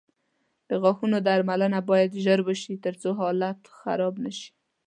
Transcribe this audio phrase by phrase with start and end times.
[0.69, 4.49] د غاښونو درملنه باید ژر وشي، ترڅو حالت خراب نه شي.